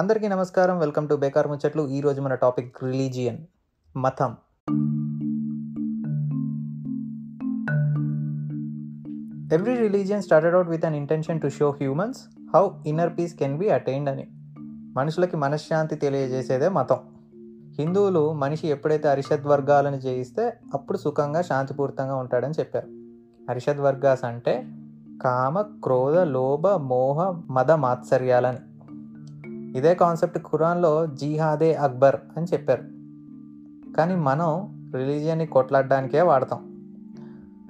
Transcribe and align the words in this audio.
అందరికీ 0.00 0.28
నమస్కారం. 0.28 0.78
Welcome 0.78 1.08
to 1.08 1.14
బేకార్ 1.14 1.48
ముచ్చట్లు. 1.48 1.88
ఈ 1.88 2.00
రోజు 2.00 2.20
మన 2.20 2.34
టాపిక్ 2.34 2.84
రిలీజియన్ 2.84 3.38
మతం. 3.96 4.36
Every 9.52 9.76
religion 9.76 10.22
started 10.22 10.54
out 10.54 10.68
with 10.68 10.84
an 10.84 10.94
intention 10.94 11.40
to 11.40 11.48
show 11.48 11.70
humans 11.70 12.18
how 12.54 12.68
inner 12.86 13.18
peace 13.18 13.34
can 13.34 13.58
be 13.58 13.68
attained 13.68 14.10
అని. 14.10 14.26
మనుషులకి 14.96 15.36
మనశ్శాంతి 15.36 15.96
తెలియజేసేదే 15.96 16.68
మతం. 16.68 16.98
హిందువులు 17.78 18.32
మనిషి 18.32 18.68
ఎప్పుడైతే 18.68 19.08
అరిషద్ 19.08 19.46
వర్గాలను 19.46 19.96
చేయిస్తే 19.96 20.56
అప్పుడు 20.74 20.98
సుఖంగా 20.98 21.42
శాంతిపూర్తంగా 21.42 22.14
ఉంటాడని 22.14 22.54
చెప్పారు. 22.58 22.88
అరిషద్ 23.50 23.80
వర్గాస్ 23.80 24.24
అంటే 24.24 24.68
కామ 25.22 25.60
క్రోధ 25.60 26.18
లోభ 26.18 26.66
మోహ 26.68 27.42
మద 27.50 27.70
మాత్సర్యాలని. 27.70 28.58
ఇదే 29.76 29.94
కాన్సెప్ట్ 29.94 30.38
ఖురాన్లో 30.38 31.06
జీహాదే 31.06 31.74
అక్బర్ 31.74 32.16
అని 32.36 32.46
చెప్పారు. 32.52 32.82
కానీ 33.96 34.14
మనం 34.14 34.76
రిలీజియన్ని 34.94 35.46
కొట్లాడడానికే 35.46 36.22
వాడతాం. 36.22 36.70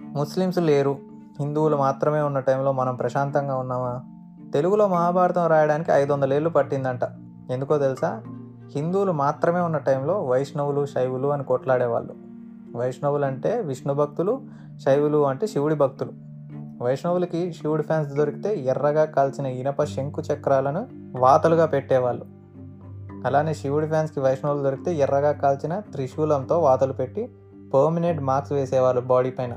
ముస్లిమ్స్ 0.01 0.59
లేరు. 0.59 0.99
హిందువులు 1.41 1.77
మాత్రమే 1.77 2.21
ఉన్న 2.21 2.41
టైంలో 2.41 2.73
మనం 2.73 2.95
ప్రశాంతంగా 2.95 3.57
ఉన్నామా? 3.57 4.03
తెలుగులో 4.53 4.89
మహాభారతం 4.89 5.47
రాయడానికి 5.47 5.93
ఐదు 5.93 6.13
వందల 6.13 6.33
ఏళ్ళు 6.33 6.51
పట్టిందంట. 6.51 7.01
ఎందుకో 7.51 7.79
తెలుసా? 7.79 8.23
హిందువులు 8.75 9.13
మాత్రమే 9.13 9.61
ఉన్న 9.61 9.79
టైంలో 9.79 10.25
వైష్ణవులు 10.25 10.87
శైవులు 10.87 11.29
అని 11.29 11.45
కొట్లాడేవాళ్ళు. 11.45 12.15
వైష్ణవులు 12.77 13.25
అంటే 13.25 13.61
విష్ణు 13.61 13.95
భక్తులు 13.95 14.43
శైవులు 14.85 15.27
అంటే 15.27 15.47
శివుడి 15.47 15.75
భక్తులు. 15.75 16.30
వైష్ణవులకి 16.83 17.53
శివుడి 17.53 17.83
ఫ్యాన్స్ 17.83 18.15
దొరికితే 18.15 18.57
ఎర్రగా 18.57 19.05
కాల్చిన 19.05 19.47
ఇనప 19.47 19.85
శంకు 19.85 20.23
చక్రాలను 20.33 20.89
వాతలుగా 21.19 21.67
పెట్టేవాళ్ళు. 21.67 22.25
అలానే 23.27 23.55
శివుడి 23.55 23.87
ఫ్యాన్స్కి 23.87 24.21
వైష్ణవులు 24.21 24.63
దొరికితే 24.63 24.95
ఎర్రగా 24.95 25.33
కాల్చిన 25.33 25.81
త్రిశూలంతో 25.81 26.59
వాతలు 26.59 26.93
పెట్టి 26.93 27.31
పర్మనెంట్ 27.75 28.23
మార్క్స్ 28.23 28.53
వేసేవాళ్ళు 28.53 29.01
బాడీ 29.01 29.31
పైన. 29.31 29.55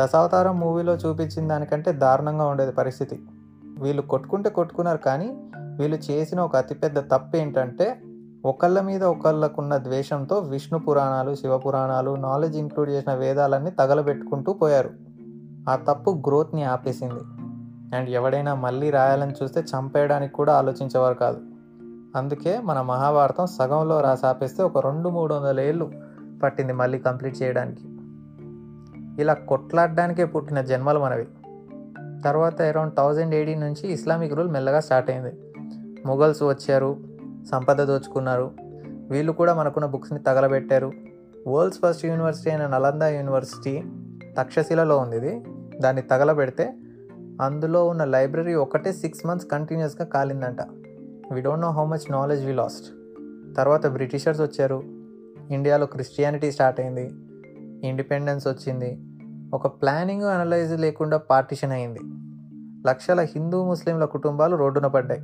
దశావతారం 0.00 0.60
మూవీలో 0.60 0.94
చూపించిన 0.94 1.48
దానికంటే 1.48 1.92
దారుణంగా 1.92 2.46
ఉండేది 2.46 2.72
పరిస్థితి. 2.72 3.20
వీళ్ళు 3.78 4.02
కొట్టుకుంటే 4.02 4.50
కొట్టుకున్నారు 4.50 4.98
కానీ 4.98 5.28
వీళ్ళు 5.78 5.98
చేసిన 6.10 6.40
ఒక 6.40 6.56
అతిపెద్ద 6.56 6.98
తప్పు 6.98 7.36
ఏంటంటే 7.36 8.00
ఒకళ్ళ 8.44 8.80
మీద 8.80 9.04
ఒకళ్ళకున్న 9.04 9.76
ద్వేషంతో 9.76 10.38
విష్ణు 10.38 10.78
పురాణాలు 10.78 11.34
శివ 11.34 11.58
పురాణాలు 11.58 12.10
నాలెడ్జ్ 12.10 12.58
ఇంక్లూడ్ 12.58 12.90
చేసిన 12.90 13.14
వేదాలన్నీ 13.14 13.70
తగలబెట్టుకుంటూ 13.70 14.52
పోయారు. 14.52 15.09
ఆ 15.70 15.76
తప్పు 15.76 16.22
గ్రోత్ని 16.26 16.64
ఆపేసింది. 16.64 17.20
అండ్ 17.96 18.10
ఎవడైనా 18.10 18.54
మళ్ళీ 18.54 18.90
రాయాలని 18.90 19.34
చూస్తే 19.42 19.60
చంపేయడానికి 19.60 20.32
కూడా 20.32 20.54
ఆలోచించేవారు 20.54 21.14
కాదు. 21.14 21.40
అందుకే 22.16 22.60
మన 22.60 22.80
మహాభారతం 22.80 23.46
సగంలో 23.46 24.00
రాసి 24.00 24.26
ఆపేస్తే 24.26 24.62
ఒక 24.62 24.78
రెండు 24.78 25.08
మూడు 25.08 25.34
వందల 25.34 25.60
ఏళ్ళు 25.60 25.92
పట్టింది 26.42 26.72
మళ్ళీ 26.72 26.98
కంప్లీట్ 26.98 27.42
చేయడానికి. 27.42 27.80
ఇలా 29.22 29.34
కొట్లాడడానికే 29.34 30.24
పుట్టిన 30.24 30.60
జన్మలు 30.60 30.98
మనవి. 30.98 31.28
తర్వాత 32.24 32.62
అరౌండ్ 32.62 32.96
థౌజండ్ 32.96 33.34
ఎయిటీ 33.34 33.54
నుంచి 33.54 33.92
ఇస్లామిక్ 33.92 34.34
రూల్ 34.34 34.48
మెల్లగా 34.48 34.80
స్టార్ట్ 34.80 35.10
అయింది. 35.10 35.32
మొఘల్స్ 36.06 36.42
వచ్చారు 36.42 36.96
సంపద 37.50 37.82
దోచుకున్నారు. 37.82 38.50
వీళ్ళు 39.10 39.32
కూడా 39.32 39.54
మనకున్న 39.54 39.86
బుక్స్ని 39.86 40.18
తగలబెట్టారు. 40.18 40.92
వరల్డ్స్ 41.48 41.80
ఫస్ట్ 41.80 42.04
యూనివర్సిటీ 42.04 42.50
అయిన 42.50 42.66
నలంద 42.66 43.02
యూనివర్సిటీ 43.02 43.84
తక్షశిలలో 44.38 44.98
ఉంది 44.98 45.16
ఇది. 45.16 45.44
దాన్ని 45.80 46.02
తగలబెడితే 46.02 46.74
అందులో 47.42 47.86
ఉన్న 47.86 48.04
లైబ్రరీ 48.04 48.54
ఒకటే 48.54 48.92
సిక్స్ 48.92 49.26
మంత్స్ 49.26 49.48
కంటిన్యూస్గా 49.48 50.04
కాలిందంట. 50.04 50.56
We 51.32 51.40
don't 51.40 51.62
know 51.62 51.70
how 51.70 51.84
much 51.84 52.12
knowledge 52.12 52.46
we 52.46 52.52
lost 52.52 52.86
తర్వాత 53.56 53.86
బ్రిటిషర్స్ 53.86 54.40
వచ్చారు. 54.40 54.82
ఇండియాలో 55.50 55.86
క్రిస్టియానిటీ 55.86 56.52
స్టార్ట్ 56.52 56.80
అయింది. 56.80 57.10
ఇండిపెండెన్స్ 57.88 58.46
వచ్చింది. 58.46 59.00
ఒక 59.54 59.66
ప్లానింగ్ 59.66 60.22
అనలైజ్ 60.22 60.80
లేకుండా 60.80 61.16
పార్టిషన్ 61.16 61.72
అయింది. 61.72 61.98
లక్షల 62.88 63.20
హిందూ 63.20 63.64
ముస్లింల 63.64 64.04
కుటుంబాలు 64.04 64.56
రోడ్డున 64.56 64.86
పడ్డాయి. 64.86 65.20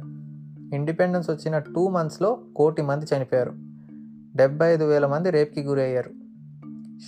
ఇండిపెండెన్స్ 0.76 1.30
వచ్చిన 1.30 1.58
టూ 1.58 1.88
మంత్స్లో 1.88 2.38
కోటి 2.56 2.82
మంది 2.82 3.06
చనిపోయారు. 3.16 3.52
డెబ్బై 4.36 4.72
ఐదు 4.72 4.84
వేల 4.84 5.06
మంది 5.06 5.30
రేప్కి 5.30 5.62
గురయ్యారు. 5.62 6.10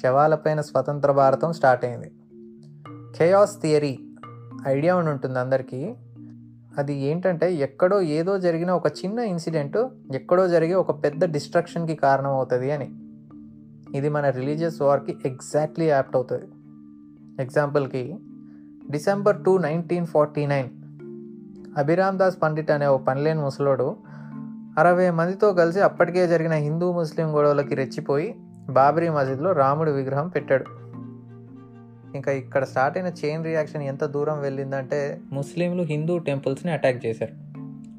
శవాలపైన 0.02 0.60
స్వతంత్ర 0.60 1.12
భారతం 1.12 1.52
స్టార్ట్ 1.52 1.84
అయింది. 1.84 2.10
కేయాస్ 3.18 3.62
థియరీ 3.62 3.98
ఐడియా 4.66 4.96
ఉండి 4.96 5.10
ఉంటుంది 5.10 5.38
అందరికీ. 5.38 5.94
అది 6.78 6.94
ఏంటంటే 6.94 7.54
ఎక్కడో 7.54 8.00
ఏదో 8.00 8.38
జరిగిన 8.38 8.70
ఒక 8.70 8.86
చిన్న 8.86 9.18
ఇన్సిడెంట్ 9.18 9.88
ఎక్కడో 10.14 10.48
జరిగే 10.48 10.74
ఒక 10.74 11.04
పెద్ద 11.04 11.24
డిస్ట్రక్షన్కి 11.24 11.94
కారణం 11.94 12.30
అవుతుంది 12.30 12.70
అని. 12.70 12.92
ఇది 13.98 14.08
మన 14.08 14.30
రిలీజియస్ 14.30 14.82
వార్కి 14.82 15.16
ఎగ్జాక్ట్లీ 15.26 15.86
యాప్ట్ 15.86 16.16
అవుతుంది. 16.16 16.46
ఎగ్జాంపుల్కి 17.42 18.18
December 18.90 19.44
two 19.44 19.58
nineteen 19.58 20.06
forty 20.06 20.46
nine 20.46 20.68
Abhiram 21.78 22.18
Das 22.18 22.42
Pandit 22.42 22.70
అనే 22.70 22.86
ఓ 22.86 22.98
పనిలేని 22.98 23.40
ముసలోడు 23.40 23.96
అరవై 24.78 25.10
మందితో 25.10 25.52
కలిసి 25.52 25.80
అప్పటికే 25.80 26.28
జరిగిన 26.28 26.52
హిందూ 26.52 26.92
ముస్లిం 26.92 27.36
గొడవలకి 27.36 27.74
రెచ్చిపోయి 27.74 28.34
బాబరీ 28.70 29.08
మసీద్లో 29.08 29.52
రాముడి 29.52 29.90
విగ్రహం 29.90 30.28
పెట్టాడు. 30.28 30.87
ఇంకా 32.14 32.32
ఇక్కడ 32.32 32.64
స్టార్ట్ 32.64 32.98
అయిన 32.98 33.12
చైన్ 33.24 33.44
రియాక్షన్ 33.44 33.82
ఎంత 33.82 34.04
దూరం 34.04 34.40
వెళ్ళిందంటే 34.40 35.20
ముస్లింలు 35.32 35.82
హిందూ 35.82 36.18
టెంపుల్స్ని 36.18 36.72
అటాక్ 36.72 37.06
చేశారు. 37.06 37.48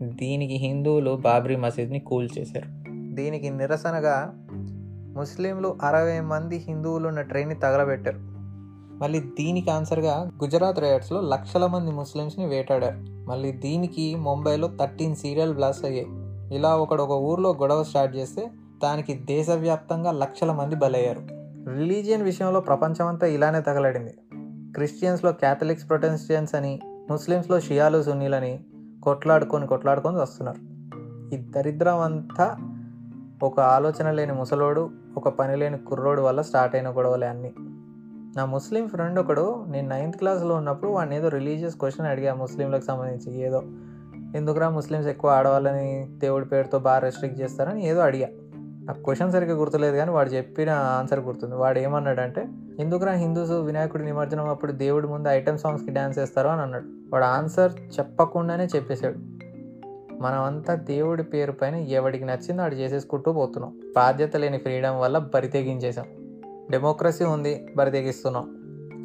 దీనికి 0.04 0.54
హిందువులు 0.54 1.16
బాబ్రీ 1.16 1.56
మసీద్ని 1.56 2.00
కూల్ 2.00 2.30
చేశారు. 2.40 2.90
దీనికి 3.16 3.50
నిరసనగా 3.50 4.34
ముస్లింలు 5.18 5.78
అరవై 5.82 6.20
మంది 6.20 6.58
హిందువులు 6.58 7.08
ఉన్న 7.08 7.22
ట్రైన్ని 7.22 7.56
తగలబెట్టారు. 7.56 8.20
మళ్ళీ 9.04 9.20
దీనికి 9.20 9.72
ఆన్సర్గా 9.72 10.32
గుజరాత్ 10.44 10.80
రైట్స్లో 10.80 11.22
లక్షల 11.22 11.66
మంది 11.66 11.92
ముస్లిమ్స్ని 11.92 12.46
వేటాడారు. 12.46 13.30
మళ్ళీ 13.30 13.52
దీనికి 13.52 14.16
ముంబైలో 14.16 14.72
థర్టీన్ 14.80 15.16
సీరియల్ 15.16 15.54
బ్లాస్ట్ 15.54 15.86
అయ్యాయి. 15.86 16.08
ఇలా 16.56 16.76
ఒకడు 16.76 17.04
ఒక 17.04 17.12
ఊర్లో 17.12 17.54
గొడవ 17.54 17.84
స్టార్ట్ 17.84 18.16
చేస్తే 18.16 18.50
దానికి 18.84 19.14
దేశవ్యాప్తంగా 19.14 20.12
లక్షల 20.12 20.52
మంది 20.52 20.76
బలయ్యారు. 20.76 21.39
రిలీజియన్ 21.68 22.24
విషయంలో 22.24 22.60
ప్రపంచమంతా 22.60 23.28
ఇలానే 23.28 23.62
తగలడింది. 23.62 24.14
క్రిస్టియన్స్లో 24.74 25.32
క్యాథలిక్స్ 25.32 25.90
ప్రొటెస్టియన్స్ 25.90 26.56
అని 26.56 26.80
ముస్లిమ్స్లో 27.10 27.60
షియాలు 27.60 28.04
సున్నీలని 28.04 28.60
కొట్లాడుకొని 29.04 29.68
కొట్లాడుకొని 29.68 30.18
వస్తున్నారు. 30.18 30.80
ఈ 31.36 31.38
దరిద్రం 31.38 32.00
అంతా 32.00 32.58
ఒక 33.44 33.60
ఆలోచన 33.60 34.12
లేని 34.12 34.34
ముసలోడు 34.34 34.90
ఒక 35.18 35.30
పని 35.30 35.58
లేని 35.58 35.78
కుర్రోడు 35.78 36.22
వల్ల 36.22 36.42
స్టార్ట్ 36.42 36.76
అయిన 36.76 36.90
గొడవలే 36.90 37.28
అన్నీ. 37.28 37.54
నా 38.38 38.46
ముస్లిం 38.46 38.88
ఫ్రెండ్ 38.88 39.20
ఒకడు 39.20 39.66
నేను 39.68 39.88
నైన్త్ 39.88 40.18
క్లాస్లో 40.18 40.56
ఉన్నప్పుడు 40.56 40.92
వాడిని 40.92 41.16
ఏదో 41.16 41.28
రిలీజియస్ 41.28 41.76
క్వశ్చన్ 41.76 42.08
అడిగా 42.08 42.34
ముస్లింలకు 42.34 42.86
సంబంధించి 42.86 43.40
ఏదో. 43.42 43.64
ఎందుకురా 44.36 44.70
ముస్లిమ్స్ 44.70 45.08
ఎక్కువ 45.08 45.32
ఆడవాళ్ళని 45.32 46.08
దేవుడి 46.10 46.46
పేరుతో 46.46 46.80
బాగా 46.80 47.00
రెస్ట్రిక్ట్ 47.00 47.42
చేస్తారని 47.42 47.86
ఏదో 47.86 48.00
అడిగా. 48.00 48.28
నాకు 48.90 49.04
క్వశ్చన్ 49.04 49.32
సరిగ్గా 49.32 49.56
గుర్తులేదు 49.56 49.96
కానీ 49.96 50.12
వాడు 50.12 50.30
చెప్పిన 50.30 50.70
ఆన్సర్ 50.70 51.20
గుర్తుంది. 51.20 51.56
వాడు 51.56 51.80
ఏమన్నాడంటే 51.80 52.48
ఎందుకురా 52.80 53.12
హిందూస్ 53.12 53.52
వినాయకుడి 53.52 54.06
నిమజ్జనం 54.06 54.50
అప్పుడు 54.50 54.72
దేవుడి 54.72 55.08
ముందు 55.08 55.28
ఐటమ్ 55.28 55.58
సాంగ్స్కి 55.58 55.92
డ్యాన్స్ 55.92 56.20
వేస్తారు 56.20 56.48
అని 56.48 56.62
అన్నాడు. 56.62 56.84
వాడు 56.86 57.24
ఆన్సర్ 57.24 57.72
చెప్పకుండానే 58.00 58.66
చెప్పేశాడు. 58.66 59.18
మనమంతా 60.22 60.76
దేవుడి 60.76 61.24
పేరు 61.24 61.52
పైన 61.52 61.76
ఎవడికి 61.76 62.26
నచ్చిందో 62.26 62.62
వాడు 62.62 62.76
చేసేసుకుంటూ 62.76 63.34
పోతున్నాం. 63.34 63.80
బాధ్యత 63.96 64.38
లేని 64.38 64.58
ఫ్రీడమ్ 64.58 65.00
వల్ల 65.00 65.18
బరితెగించేసాం 65.18 66.06
డెమోక్రసీ 66.72 67.24
ఉంది 67.24 67.74
బరితెగిస్తున్నాం. 67.78 68.56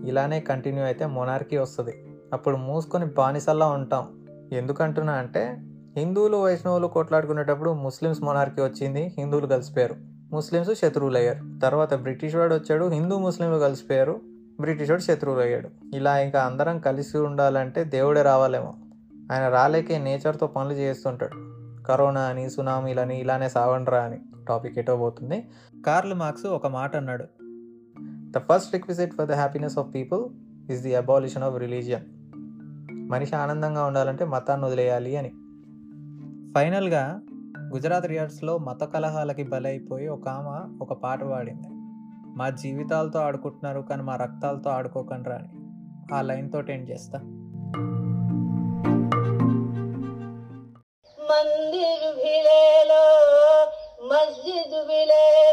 ఇలానే 0.07 0.41
కంటిన్యూ 0.41 0.85
అయితే 0.85 1.07
మొనార్కీ 1.07 1.57
వస్తుంది. 1.57 2.07
అప్పుడు 2.33 2.57
మూసుకొని 2.57 3.07
బానిసల్లా 3.07 3.67
ఉంటాం. 3.67 4.09
ఎందుకంటున్నా 4.53 5.13
అంటే 5.13 5.57
హిందువులు 5.97 6.37
వైష్ణవులు 6.37 6.87
కొట్లాడుకునేటప్పుడు 6.87 7.71
ముస్లిమ్స్ 7.71 8.23
మొనార్కీ 8.23 8.63
వచ్చింది 8.63 9.15
హిందువులు 9.19 9.47
కలిసిపోయారు. 9.47 9.95
ముస్లిమ్స్ 10.33 10.75
శత్రువులు 10.75 11.19
అయ్యారు 11.19 11.61
తర్వాత 11.63 11.95
బ్రిటిష్ 11.95 12.35
వాడు 12.35 12.55
వచ్చాడు 12.55 12.85
హిందూ 12.85 13.19
ముస్లింలు 13.19 13.59
కలిసిపోయారు 13.59 14.21
బ్రిటిష్ 14.61 14.91
వాడు 14.91 15.01
శత్రువులు 15.01 15.41
అయ్యాడు 15.41 15.97
ఇలా 15.97 16.19
ఇంకా 16.19 16.41
అందరం 16.41 16.79
కలిసి 16.79 17.19
ఉండాలంటే 17.19 17.85
దేవుడే 17.85 18.23
రావాలేమో. 18.23 18.75
ఆయన 19.33 19.49
రాలేకే 19.49 19.99
నేచర్తో 19.99 20.47
పనులు 20.47 20.73
చేస్తుంటాడు. 20.73 21.33
కరోనా 21.87 22.21
అని 22.21 22.51
సునామీలని 22.51 23.21
ఇలానే 23.21 23.49
సావండ్రా 23.49 24.03
అని 24.03 24.19
టాపిక్ 24.49 24.79
ఎటో 24.79 24.97
పోతుంది. 24.97 25.49
కార్ల్ 25.87 26.15
మార్క్స్ 26.15 26.47
ఒక 26.47 26.67
మాట 26.67 26.97
అన్నాడు. 26.97 27.25
The 28.39 28.39
first 28.39 28.73
requisite 28.73 29.15
for 29.15 29.29
the 29.29 29.33
happiness 29.33 29.79
of 29.79 29.95
people 29.95 30.25
is 30.73 30.83
the 30.83 30.95
abolition 30.95 31.43
of 31.43 31.59
religion. 31.59 32.05
మనిషి 33.11 33.37
ఆనందంగా 33.37 33.85
ఉండాలంటే 33.85 34.25
మతాన్ని 34.25 34.67
వదిలేయాలి 34.67 35.17
అని. 35.17 35.33
ఫైనల్గా 36.55 37.21
గుజరాత్ 37.73 38.07
రియార్ట్స్లో 38.07 38.59
మత 38.59 38.85
కలహాలకి 38.85 39.43
బలైపోయి 39.43 40.09
ఒక 40.09 40.29
ఆమె 40.29 40.79
ఒక 40.85 40.93
పాట 40.93 41.25
పాడింది. 41.25 41.69
మా 42.39 42.51
జీవితాలతో 42.51 43.19
ఆడుకుంటున్నారు 43.19 43.81
కానీ 43.81 44.03
మా 44.03 44.17
రక్తాలతో 44.17 44.71
ఆడుకోకండి 44.71 45.29
రాని 45.29 45.49
ఆ 46.15 46.21
లైన్తో 46.21 46.61
ఎండ్ 46.61 46.91
చేస్తా. 46.91 47.19
మందిర్ 51.31 52.07
విలే 52.17 52.89
మస్జిద్ 54.05 54.89
విలే 54.89 55.44